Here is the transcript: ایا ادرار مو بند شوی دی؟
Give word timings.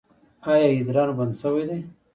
ایا 0.49 0.67
ادرار 0.79 1.09
مو 1.11 1.17
بند 1.19 1.33
شوی 1.41 1.63
دی؟ 1.69 1.79